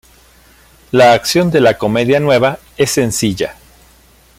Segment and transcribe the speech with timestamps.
[0.91, 3.55] La acción de "La comedia nueva" es sencilla.